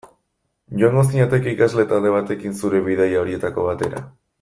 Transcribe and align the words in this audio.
Joango 0.83 1.03
zinateke 1.11 1.53
ikasle 1.57 1.87
talde 1.95 2.17
batekin 2.17 2.59
zure 2.63 2.85
bidaia 2.91 3.25
horietako 3.25 3.71
batera? 3.73 4.07